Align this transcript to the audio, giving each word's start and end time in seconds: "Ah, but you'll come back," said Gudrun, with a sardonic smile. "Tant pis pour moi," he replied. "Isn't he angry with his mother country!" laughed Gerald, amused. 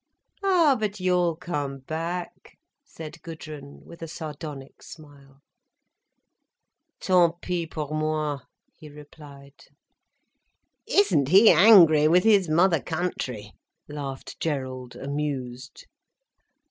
"Ah, 0.41 0.75
but 0.79 0.99
you'll 0.99 1.35
come 1.35 1.77
back," 1.81 2.57
said 2.83 3.21
Gudrun, 3.21 3.85
with 3.85 4.01
a 4.01 4.07
sardonic 4.07 4.81
smile. 4.81 5.43
"Tant 6.99 7.39
pis 7.39 7.67
pour 7.69 7.93
moi," 7.93 8.39
he 8.73 8.89
replied. 8.89 9.61
"Isn't 10.87 11.27
he 11.27 11.51
angry 11.51 12.07
with 12.07 12.23
his 12.23 12.49
mother 12.49 12.81
country!" 12.81 13.53
laughed 13.87 14.39
Gerald, 14.39 14.95
amused. 14.95 15.85